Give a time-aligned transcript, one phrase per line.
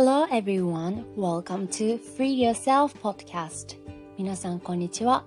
[0.00, 3.76] Hello everyone, welcome to Free Yourself Podcast.
[4.16, 5.24] 皆さんこんにちは。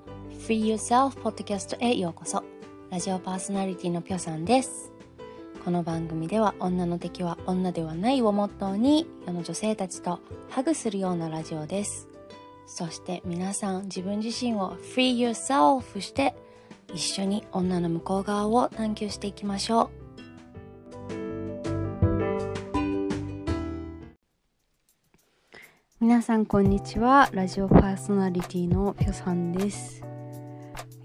[0.47, 2.41] Free Yourself Podcast へようこそ。
[2.89, 4.93] ラジオパーソナリティのぴょさんです。
[5.65, 12.07] この番組では女の敵は女ではないをモットーに世の女性たちとハグするようなラジオです。
[12.65, 16.33] そして皆さん自分自身を Free Yourself して
[16.93, 20.00] 一緒に女の向こう側を探求していきましょう。
[26.01, 27.29] 皆さんこんにちは。
[27.31, 30.03] ラジオパーソナリティのぴょさんです。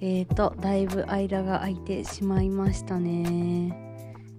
[0.01, 3.77] えーとだいぶ間が空いてしまいましたね。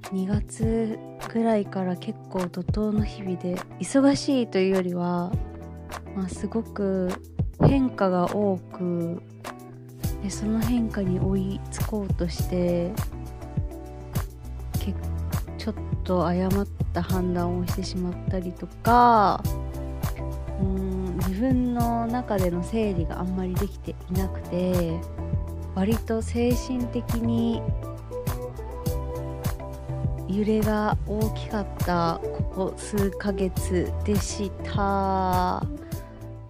[0.06, 0.98] 2月
[1.32, 5.32] ぐらいから結構怒涛の日々で忙しいというよりは、
[6.16, 7.12] まあ、すごく
[7.62, 9.22] 変化が多く
[10.24, 12.92] でその変化に追いつこうとして
[15.60, 19.44] ちょっと誤った判断をしてしまったりとか
[21.38, 25.00] 分の中での整理があんまりできていなくて
[25.76, 27.62] 割と精神的に
[30.28, 35.66] 揺れが大きかったここ数ヶ月でした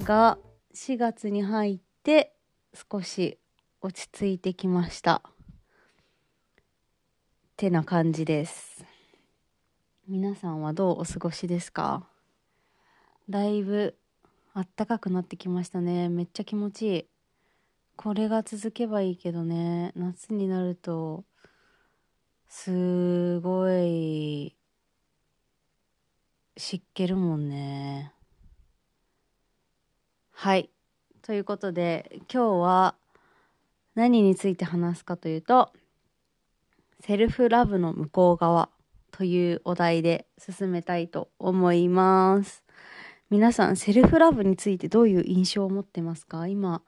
[0.03, 0.37] が
[0.73, 2.33] 4月に入って
[2.73, 3.37] 少し
[3.81, 5.21] 落ち着いてきました。
[7.55, 8.85] てな感じです。
[10.07, 12.07] 皆さんはどうお過ごしですか？
[13.29, 13.95] だいぶ
[14.57, 16.09] あったかくなってきましたね。
[16.09, 17.05] めっちゃ気持ちいい。
[17.95, 19.91] これが続けばいいけどね。
[19.95, 21.25] 夏になると
[22.47, 24.55] すごい
[26.57, 28.13] 湿気るもんね。
[30.31, 30.71] はい。
[31.21, 32.95] ということで今日は
[33.93, 35.71] 何について話すかというと
[37.01, 38.71] セルフラブの向こう側
[39.11, 42.66] というお題で進めたいと思います。
[43.29, 46.47] 皆さんセルフラブについてどういう印象を持ってますか？
[46.47, 46.81] 今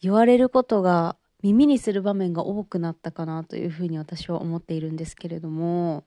[0.00, 6.04] 言われることが耳にする場面が多くなったかなというふうに私は思っているんですけれども。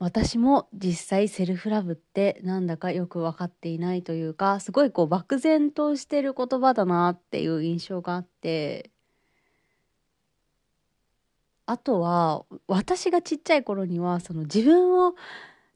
[0.00, 8.90] 私も実際セルフラブってなんだかよく分かっていないというかすごいこう漠然としてる言葉だなっていう印象があって。
[11.64, 15.14] あとは私がちっちゃい頃にはその自分を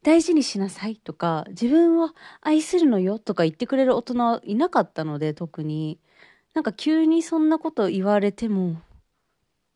[0.02, 2.10] 大事にしなさいとか自分を
[2.40, 5.98] 愛するのよとか言ってくれる大人はいなかったので特に。
[6.54, 8.74] なんか急にそんなこと言われてもっ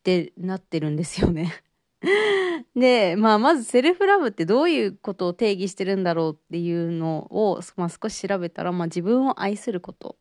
[0.02, 1.52] てなってるんですよね。
[2.74, 10.16] で、まあ、まずセルフラブってどういうことを定義してるんだろうっていうのを、まあ、少し調べたら、まあ、自分を愛すること。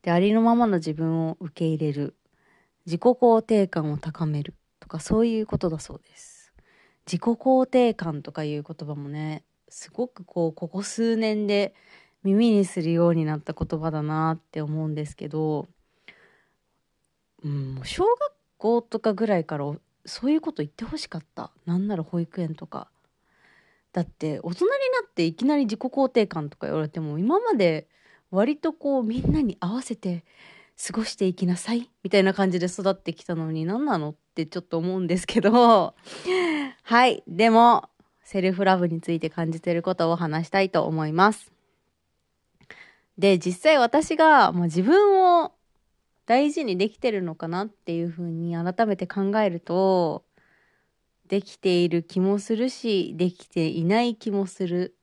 [0.00, 2.14] でありのままの自分を受け入れる。
[2.86, 6.37] 自己肯定感を高めるとかそういうことだそうです。
[7.10, 11.74] 自己肯定感とかいう言葉もねすごくこうここ数年で
[12.22, 15.68] 耳にするようになった言葉だなって思うんですけど、
[17.42, 19.72] うん、小学校とかぐらいから
[20.04, 21.50] そういうこと言ってほしかった。
[21.64, 22.88] なんなら保育園とか。
[23.92, 24.76] だって大人にな
[25.08, 27.88] っていきなり自己肯定感とか言われても今まで
[28.30, 30.24] 割とこうみんなに合わせて
[30.80, 35.94] 過ごしていきなさいみたいな感じで育ってきたのに何なのってちょっと思うんですけど
[36.82, 37.22] はい。
[37.26, 37.88] でも、
[38.22, 41.52] セルフラブについて感じてることを話したいと思います。
[43.18, 45.52] で、実際私が、まあ、自分を
[46.26, 50.24] 大事にできてるのかなっていうふうに改めて考えると、
[51.26, 54.94] できている気もするし、できていない気もする。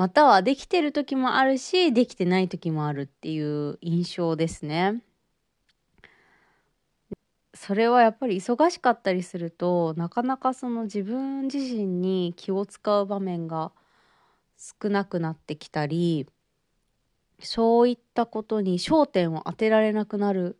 [0.00, 5.02] またはできてる時もあるし、できてない時もあるっていう印象ですね。
[7.52, 13.72] それはやっぱり忙しかったりするとなかなかその自分自身に気を使う場面が
[14.56, 16.26] 少なくなってきたり
[17.38, 20.58] そういったことに焦点を当てられなくなる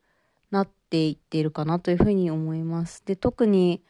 [0.50, 3.02] なっていっているかなというふうに思います。
[3.06, 3.82] で特に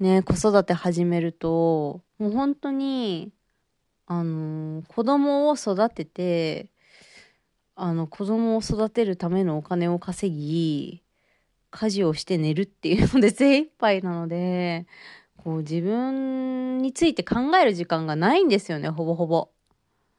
[0.00, 3.32] ね子育て始めるともう本当に
[4.14, 6.68] あの子供を育てて
[7.74, 11.02] あの子供を育てるためのお金を稼ぎ
[11.70, 14.86] 家事をして寝るっていうので精一杯なので、
[15.38, 19.48] こう自分について考える時間がないんですよね、ほぼほぼ。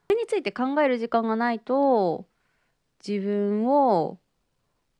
[0.09, 2.25] それについて考える時間がないと、
[3.07, 4.17] 自分を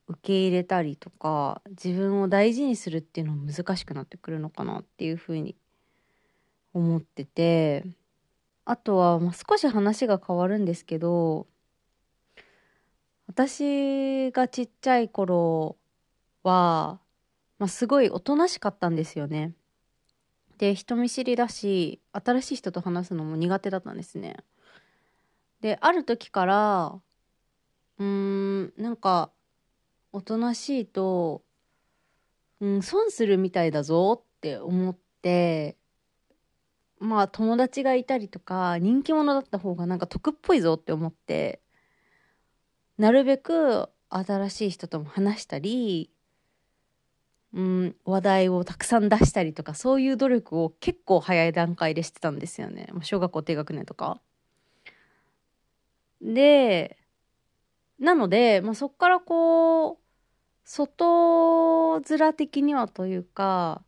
[0.08, 5.56] 受け入れたりとか、自分を大事にするっていうのも難しくなってくるのかなっていうふうに
[6.76, 7.84] 思ってて、
[8.66, 11.48] あとは、まあ、少し話が変わるんですけど、
[13.28, 15.78] 私がちっちゃい頃
[16.44, 17.00] は、
[17.60, 19.54] まあ、すごいおとなしかったんですよね。
[20.58, 24.38] で人見知りだし新しい人と話すのも苦手だったんですね
[25.62, 27.02] である時から
[28.00, 29.32] うーんなんか
[30.12, 31.42] おとなしいと、
[32.62, 35.76] うん、損するみたいだぞって思って
[37.00, 41.62] まあ友達がいたりとか人気者だった方がなんか得っぽいぞって思って
[42.98, 46.12] なるべく新しい人とも話したり、
[47.54, 54.22] うん、話題をたくさん出したりとかそういう努力を結構早い段階でしてたんですよね小学校低学年とか。
[56.22, 56.98] で
[58.00, 59.98] なので、まあ、そっからこう
[60.66, 63.82] 外面的にはというか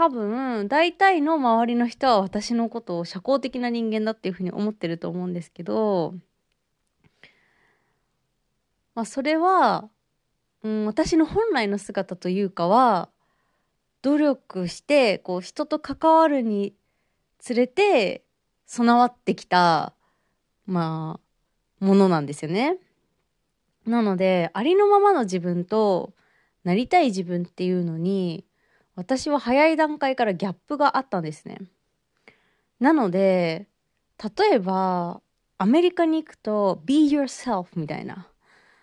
[0.00, 6.14] 多分大体の周りの人は私のことを社交的な人間だっていうふうに思ってると思うんですけど、
[8.94, 9.90] まあ、それは、
[10.62, 13.10] うん、私の本来の姿というかは
[14.00, 16.72] 努力してこう人と関わるに
[17.38, 18.24] つれて
[18.64, 19.92] 備わってきた
[20.64, 21.20] ま
[21.80, 22.78] あものなんですよね。
[23.84, 26.14] なのでありのままの自分と
[26.64, 28.46] なりたい自分っていうのに
[29.00, 31.56] 私は早い段階からギャップがあったんですね。
[32.80, 33.66] なので
[34.38, 35.22] 例えば
[35.56, 38.28] アメリカに行くと「be yourself」みたいな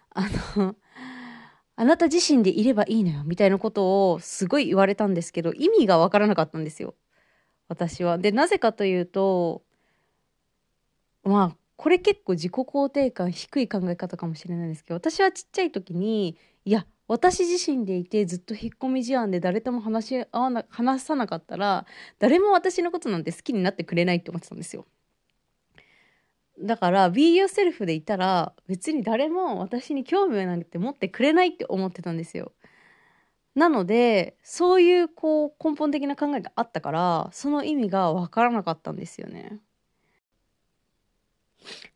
[0.09, 0.27] あ
[0.57, 0.75] の
[1.75, 6.95] あなた自身でいればいいのよみたいなことをすごい言われたんですけど意味がわからなかったんですよ
[7.67, 8.17] 私は。
[8.17, 9.61] でなぜかというと
[11.23, 21.85] まあこれ結構自己肯定感低い考え方かもしれないんですけど私はちっちゃい時にいや私自身でいてずっと引っ込み思案で誰とも話し合わな話さなかったら
[22.19, 24.85] 誰も私のことなんて好きになってくれないって思ってたんですよ。
[26.59, 32.51] だから Be yourself でいたら別に誰も私に興味なんて持ってくれないって思ってたんですよ。
[33.55, 39.59] なのでそういうこう根本的な考えがあったからその意味が分からなかったんですよね。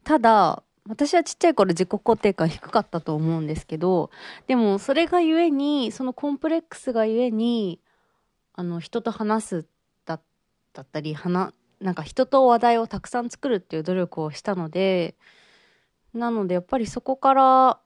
[0.03, 4.09] ただ私はちっちゃい頃自己肯定感低かったと思うんですけど
[4.47, 7.79] でもそれがゆえにそのコンプレックスがゆえに
[8.53, 9.65] あの人と話す
[10.73, 15.15] だったり話なんか人と話題をたくさん作るっていう努力をしたので
[16.13, 17.79] なのでやっぱりそこから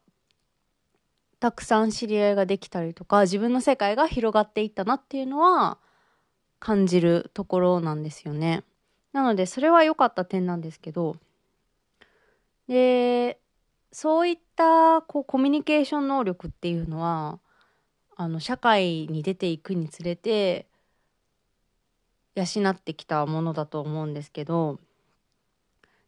[1.40, 5.80] たくさん知り合いができたりとか自分の世界が広がっていったなっていうのは
[6.60, 8.64] 感じるところなんですよね。
[9.14, 11.16] なのでそれは良かった点なんですけど
[12.68, 13.40] で
[13.92, 17.40] そういったこうコミュニケーション能力っていうのは
[18.18, 20.68] あの社会に出ていくにつれて
[22.36, 24.80] 養ってきたものだと思うんですけど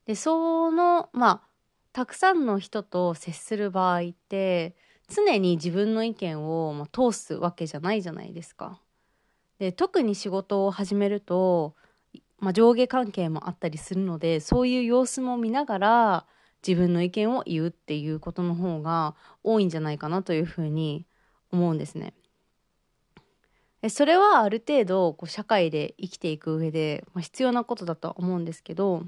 [0.05, 1.47] でそのまあ
[1.93, 4.75] たくさんの人と接する場合って
[5.09, 8.81] 常に自分の意見を、まあ、通すわけじゃないじゃないですか。
[9.59, 11.73] で特に仕事を始めると、
[12.39, 16.25] まあ、上下関係もあったりするのでそういう様子も見ながら
[16.65, 21.05] 自分の意見を言うっていうことの方が多いんじゃないかなというふうに
[21.51, 22.13] 思うんですね。
[23.89, 29.03] それはある程度こう社会で生きていく上で、まあ、必要なことだとは思うんですけど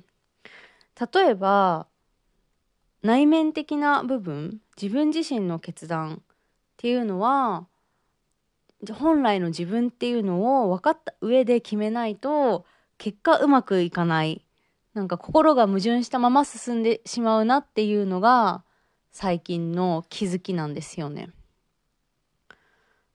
[1.14, 1.88] 例えば
[3.02, 6.36] 内面的な部分自分自身の決断っ
[6.78, 7.68] ていうのは
[8.94, 12.66] 本来の自分っていうのを分かった上で決めないと
[12.98, 14.46] 結果うまくいかない
[14.94, 18.64] なんか心が矛盾したまま進んでしまうなっていうのが
[19.12, 21.30] 最近の気づきなんですよね。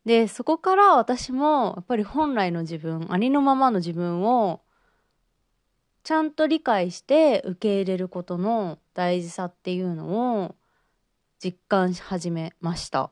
[0.04, 4.60] でそこから私もやっぱり本来の自分ありのままの自分を
[6.02, 10.54] ちゃんと理解して受け入れることの大事さっていうのを
[11.42, 13.10] 実感し始めました。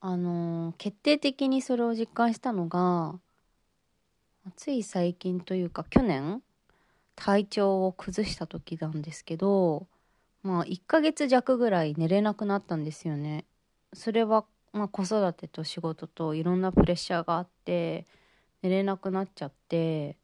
[0.00, 3.18] あの決定的にそれを実感したのが
[4.56, 6.42] つい最近というか去年
[7.16, 9.86] 体調を崩した時なんですけど
[10.42, 13.44] まあ1ヶ月弱ぐらい寝れなくなったんですよね。
[13.92, 18.06] それは、まあ、子育てと仕事といろんなプレッシャーがあって
[18.62, 20.16] 寝れなくなっちゃって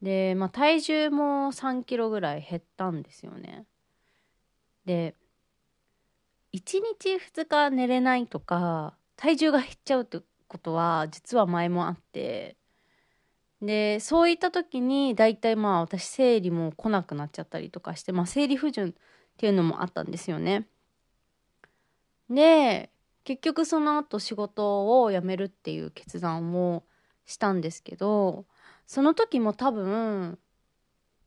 [0.00, 3.66] で、まあ、体重も3キロぐらい減ったんですよね。
[4.84, 5.14] で
[6.52, 12.56] 1日2日寝れないとか体重が減っちゃうってことは実は前もあって
[13.62, 18.92] でそういった時に大体まあ私生理も来なくなっちゃったりとかして、まあ、生理不順っ
[19.36, 20.66] ていうのもあったんですよね。
[22.30, 22.90] で
[23.24, 26.84] 結局その後仕事を辞めるっていう決断を
[27.24, 28.44] したんですけど
[28.86, 30.38] その時も多分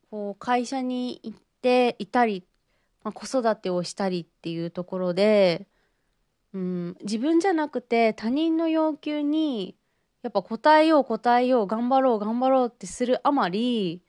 [0.10, 2.46] こう会社に行っていたり、
[3.04, 5.68] まあ、子育てをしたりっていうところで、
[6.54, 9.76] うん、自分じゃなくて他人の要求に
[10.28, 14.02] やっぱ答えよう答えよう頑張ろう頑張ろうってするあまりやっ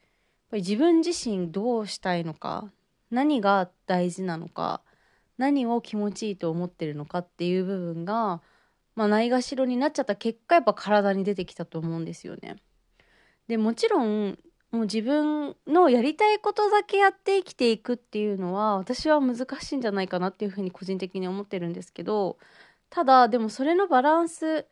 [0.50, 2.72] ぱり自分自身どうしたいのか
[3.12, 4.80] 何が大事なのか
[5.37, 8.42] 何を気持ちいいと思ってるのかっていう部分が、
[8.96, 12.56] まあ、ないがしろになっちゃった結果やっぱ体に出てきたと思うんですよね。
[13.46, 14.37] でもちろん
[14.72, 22.38] もう自分のやりたいことだけやって生きていくっていうのは私は難しいんじゃないかなっていうふうに個人的に思ってるんですけど
[22.90, 24.66] ただでもそれのバランス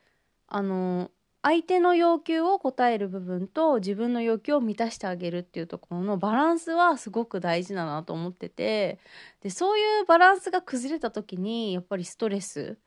[0.48, 1.10] あの
[1.46, 8.98] 相手の要求を答える部分と自分の要求を満たしてあげるっていうところのバランスはすごく大事だなと思ってて
[9.42, 12.78] でそういうバランスが崩れた時にやっぱりストレス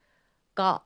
[0.56, 0.82] が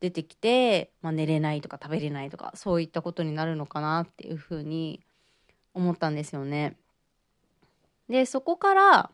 [0.00, 5.00] 出てきて、まあ、寝れないとか食べれないとかそういったことになるのかなっていうふうに
[5.72, 6.76] 思ったんですよね。
[8.10, 9.10] でそこから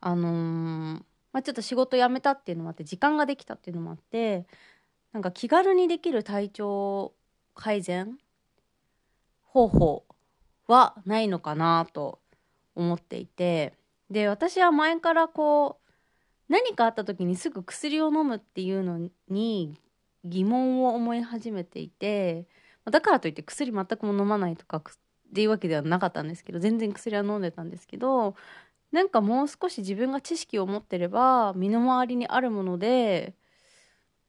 [0.00, 4.44] あのー、まあ、ちょっと仕事辞めたっていうのもあって時間ができたっていうのもあって
[5.16, 7.14] なんか気軽にできる体調
[7.54, 8.18] 改善
[9.46, 10.04] 方法
[10.68, 12.18] はないのかなと
[12.74, 13.72] 思っていて
[14.10, 19.80] で私は前からこう何かあった時にすぐ薬を飲むっていうのに
[20.26, 22.44] 疑問を思い始めていて
[22.84, 28.34] だからといって薬全くも飲まないとかっていうわけではなかったんですけど全然薬は飲んでたんですけど
[28.92, 33.34] なんかもう少し自分が知識を持ってれば身の回りにあるもので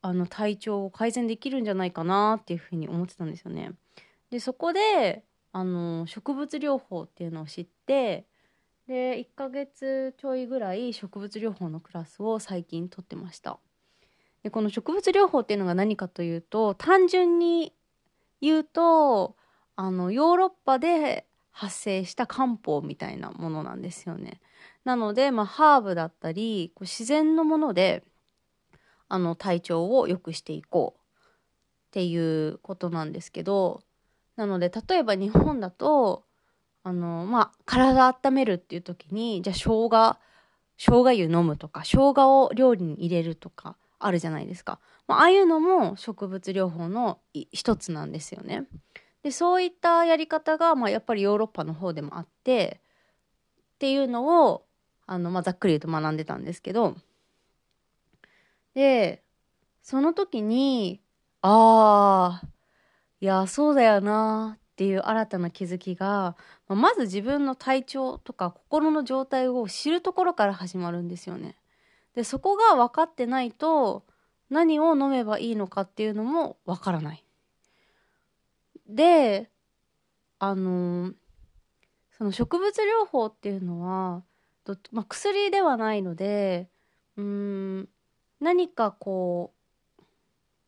[0.01, 3.71] あの体調を改善できるんじゃないかなっていうふうに思ってたんですよね。
[4.29, 8.25] でそこであの植物療法っていうのを知って
[8.87, 13.59] で1ヶ月ちょいぐらい植物療法のクラスを最近取ってました。
[14.43, 17.73] でこの植物療法っていうのが何かというと単純に
[18.39, 19.35] 言うと
[19.75, 24.41] あのヨーロッパで発生した漢方みたいなものなんですよね。
[24.85, 28.03] なので、まあ、ハーブだったりこう自然のもので
[29.09, 33.81] あの体調を良くしていこうっていうことなんですけど
[34.35, 36.25] なので例えば日本だと
[36.83, 40.17] あのまあ体温めるっていう時にじゃあ生姜
[40.77, 48.67] 生姜湯飲むとか生姜を料理に入れるとかあるじゃないですか、まあ、ああいうのも植物療法の一つなんですよね。
[49.23, 52.79] でそういったやり方が、まあ、やっぱりヨーロッパの方でもあって
[53.75, 54.65] っていうのを
[55.07, 56.95] あの、まあ、ざっくり言うと学んでたんですけど
[58.77, 59.23] で
[59.81, 61.01] その時に
[61.41, 62.47] ああ
[63.19, 66.35] いやそうだよなっていう新たな気づきが、
[66.67, 71.55] まあ、まず自分の体調とか心の状態を知るところから始まるんですよね。
[72.13, 74.05] でそこが分かってないと
[74.51, 77.23] 何を飲めばいいのかっていうのも分からない。
[78.87, 79.49] で
[80.37, 81.13] あの
[82.15, 84.21] その植物療法っていうのは
[84.91, 86.69] まあ、薬ではないので
[87.15, 87.89] うん
[88.39, 89.53] 何かこ
[89.99, 90.03] う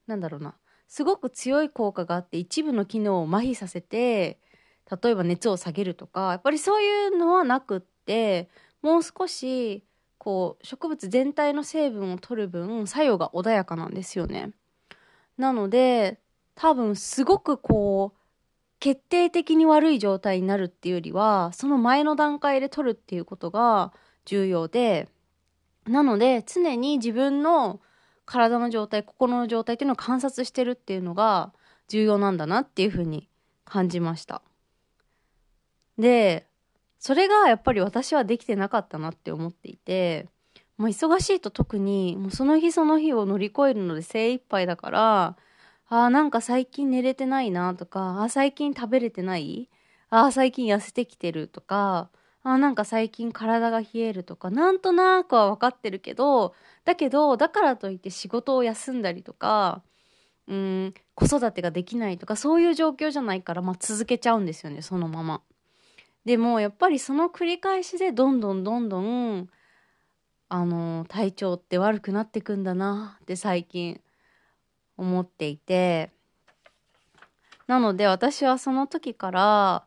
[0.07, 0.55] なんだろうな
[0.87, 4.39] すごく強い効果があって一部の機能を麻痺させて
[5.03, 8.49] 例えば熱を下げるとかやっぱりそういうのはなくって
[8.81, 9.83] もう少し
[10.17, 14.51] こう植物全体の成分を取る分作用が穏やかなんですよね。
[15.37, 16.19] なので
[16.55, 18.19] 多分すごくこう
[18.79, 23.93] 決定的に悪い状態になるっていうよりはその前の段階で取るっていうことが
[24.25, 25.07] 重要で
[25.89, 27.81] なので常に自分の
[28.25, 31.51] 体の状態心の状態っていうのを観察してるっていうのが
[31.87, 33.27] 重要なんだなっていうふうに
[33.65, 34.41] 感じました。
[35.97, 36.47] で
[36.99, 40.27] それがやっぱり私はできてなかったなって思っていて、
[40.77, 45.37] まあ、忙しいと特にもうその日その日を乗り越えるので精一杯だから
[45.91, 49.69] あーなんか最近寝れてないなとか、あー最近食べれてない？
[50.11, 52.09] あー最近痩せてきてるとか、
[52.43, 56.53] あなんか最近体が冷えるとか、なんとなくは分かってるけど、
[56.85, 59.83] だけど、だからといって仕事を休んだりとか、
[60.47, 65.41] うん、子育てができないとか、そういう状況じゃないから、まあ続けちゃうんですよね、そのまま。
[66.25, 69.49] でも、やっぱりその繰り返しで、どんどんどんどん、
[70.49, 74.01] あの、体調って悪くなってくんだなって最近
[74.99, 76.11] 思っていて
[77.67, 79.85] なので私はその時から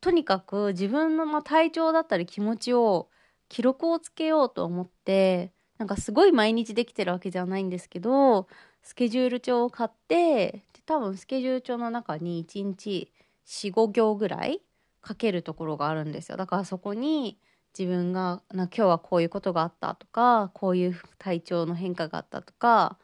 [0.00, 3.08] とにかく自分のま体調だったり気持ちを
[3.48, 8.48] 記録をつけようと思ってなんかすごい毎日できてるわけじゃないんですけど
[8.82, 13.12] スケジュール帳を買って多分スケジュール帳の中に1日
[13.46, 14.60] 45行ぐらい
[15.06, 17.38] 書けるところがあるんですよだからそこに
[17.78, 22.98] 自分がな今日はこういうことがあったとかこういう体調の変化があったとか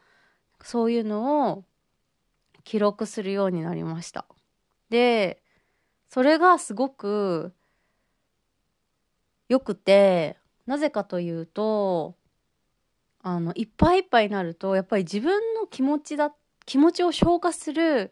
[0.61, 1.63] そういうのを
[2.67, 4.25] 記録するようになりました。
[4.89, 5.41] で、
[6.09, 7.53] それがすごく
[9.49, 12.15] 良くて、なぜかというと、
[13.21, 16.33] あの、いっぱいいっぱいになると、やっぱり自分の気持ちだ、
[16.65, 18.11] 気持ちを消化する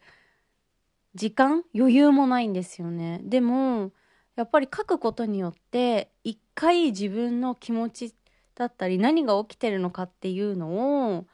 [1.16, 3.22] 時間余裕もないんですよね。
[3.24, 3.92] でも
[4.36, 8.14] やっぱり書くことによって一回自分の気持ち
[8.54, 11.25] だったり何が起きてるのかっていうのを、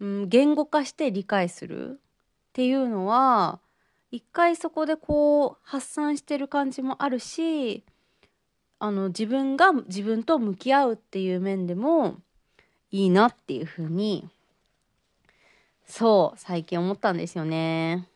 [0.00, 1.94] うん、言語化して理解するっ
[2.52, 3.60] ていうのは
[4.10, 7.84] 一回そこでこう発散してる感じもあるし
[8.78, 12.16] あの自分が自分と向き合うっていう面でも
[12.90, 14.28] いいなっていうふうに
[15.86, 18.08] そう最近思ったんですよね。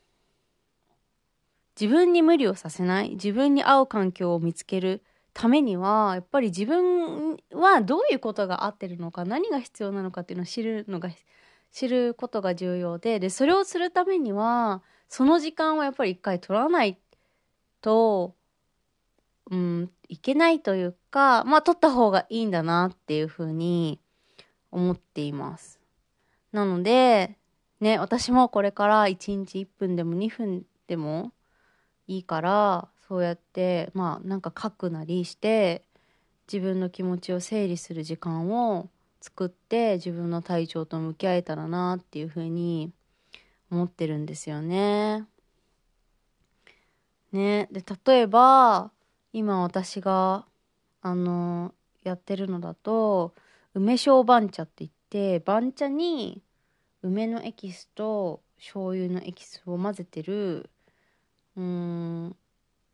[1.80, 11.08] 自分に無理をさせない自分に合う環境を見つけるためにはやっぱり自分はどういうことが合ってるのか何が必要なのかっていうのを知るのが
[11.72, 14.82] 知ることが重要ででそれをするためには
[15.12, 16.96] その時間はやっぱり一回取らない
[17.82, 18.34] と
[19.50, 24.00] うんいけないというかまあ取った方がいいんだなっていうふうに
[24.70, 25.78] 思っています。
[26.50, 27.36] なので
[27.78, 31.32] ね私もこれから1日1分でも2分でも
[32.06, 35.84] いいからそうやってまあなんか書くなりして
[36.50, 38.88] 自分の気持ちを整理する時間を
[39.20, 42.94] 作って自分の体調と向き合えたらなっていうふうに
[43.72, 45.26] 思ってるんですよね。
[47.32, 48.92] ねで例えば
[49.32, 50.44] 今私が
[51.00, 51.74] あの
[52.04, 53.34] やってるのだと
[53.74, 56.42] 梅小番茶って言って番茶に
[57.02, 60.68] 梅のエキスと醤油のエキスを混ぜてる
[61.56, 62.36] うーん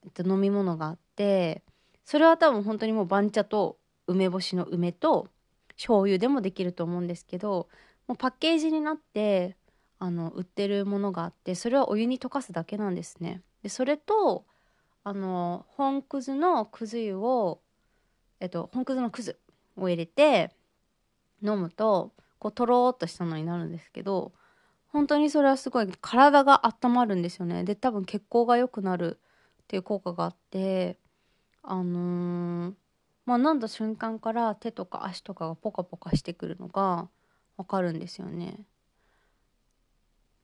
[0.05, 1.63] えっと、飲み物があって
[2.05, 5.29] それは多分本当にもう番茶と梅干しの梅と
[5.71, 7.69] 醤油でもできると思うんですけど
[8.07, 9.57] もうパッケージになって
[9.99, 13.43] あの売ってるものがあってそれはお湯に溶かすだけなんですね。
[13.62, 14.45] でそれと
[15.05, 17.61] あの本くずのくず湯を
[18.40, 19.38] えっと本くずのくず
[19.76, 20.50] を入れて
[21.43, 24.33] 飲むとこうとろーっとしたのになるんですけど
[24.93, 29.18] 本当にそれはすごい体が温まるんですよねで多分血行が良くなる
[29.62, 30.96] っていう効果があって
[31.62, 32.75] あのー、
[33.27, 37.09] まあ飲んだ瞬間から手とか足とかがポカポカしてくるのが
[37.57, 38.61] わかるんですよね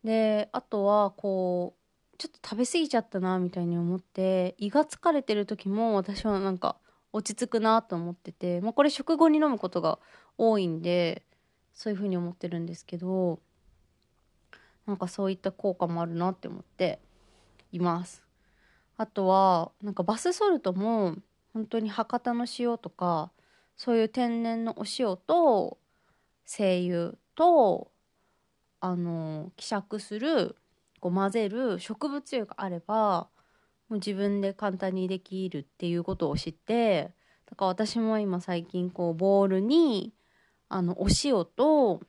[0.05, 6.77] であとはこうちょっと食べ過ぎちゃったなみたいに思って胃が疲れてる時も私はなんか
[7.12, 9.99] 落ち着くなと思ってて、まあ、これ食後に飲むことが
[10.37, 11.23] 多いんで
[11.73, 13.40] そういう風に思ってるんですけど
[14.87, 16.99] なんかそういった効果もあるなって思って
[17.73, 18.23] います。
[18.97, 21.17] あとはなんかバスソルトも
[21.53, 23.33] 本当に博多の塩とか
[23.77, 25.79] そういう天然のお塩と
[26.45, 27.90] 精油と
[28.85, 30.57] あの希釈する
[31.01, 33.29] こう混ぜる植物油があれば
[33.88, 37.11] もう自分で簡単にできるっていうことを知って
[37.49, 40.12] だから私も今最近こうボウルに
[40.68, 42.03] あのお塩と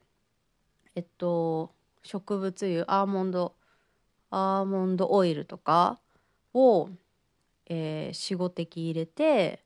[0.95, 1.71] えっと
[2.03, 3.53] 植物油アーモンド
[4.29, 5.97] アーモンドオイルとか
[6.53, 6.89] を、
[7.67, 9.63] えー、45滴入れて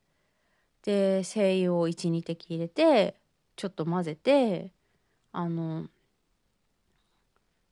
[0.84, 3.16] で精油を12滴入れて
[3.56, 4.72] ちょっと混ぜて
[5.32, 5.88] あの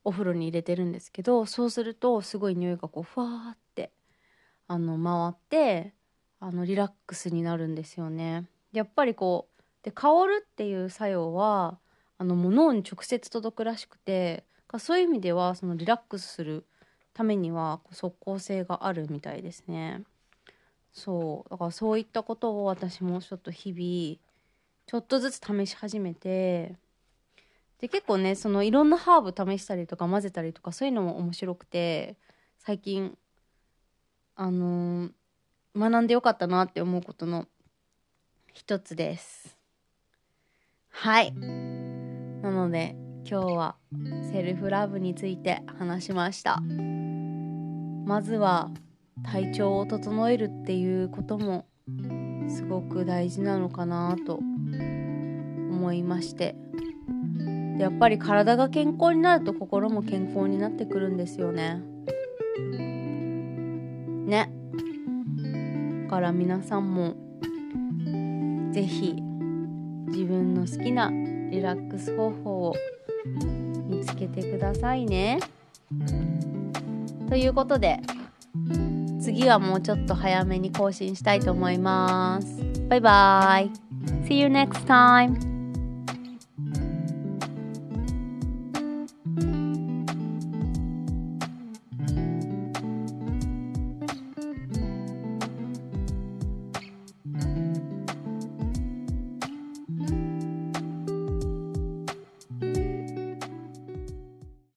[0.08, 3.92] お風呂に入れてるんですけどそうするとすごい匂いがこうふわーって
[4.66, 5.92] あの回って
[6.40, 8.46] あのリラックスになるんですよね。
[8.72, 11.78] やっぱりこうで香るっていう作用は
[12.16, 14.44] あのもう脳に直接届くらしくて
[14.78, 16.64] そういう意味ではそのリラックスする
[17.12, 20.02] ためには即効性があるみたいですね
[20.92, 24.18] そうだからそういったことを私もちょっと日々
[24.86, 26.76] ちょっとずつ試し始めて
[27.80, 32.16] で結構ねそのいろんなハーブ試したりとか混ぜたりとかそういうのも面白くて
[32.58, 33.16] 最近
[34.34, 35.10] あのー、
[35.76, 37.46] 学んでよかったなって思うことの
[38.52, 39.56] 一つです。
[40.90, 41.32] はい。
[41.32, 42.96] なので
[43.28, 43.76] 今日は
[44.32, 46.60] セルフラブについて話しました。
[48.06, 48.70] まずは
[49.24, 51.66] 体調を整えるっていうことも
[52.48, 56.56] すごく大事なのかなと思いまして。
[57.78, 61.82] やっぱり体が健康になると心も健康になってくるんですよね
[64.26, 64.50] ね
[66.04, 67.14] だから皆さんも
[68.72, 69.22] 是非
[70.08, 71.10] 自分の好きな
[71.50, 72.74] リラックス方法を
[73.86, 75.38] 見つけてくださいね。
[77.28, 78.00] ということで
[79.20, 82.62] 次はもうちょっと早めに更新したいと思います。
[82.88, 83.70] バイバイ
[84.26, 85.57] !See you next time!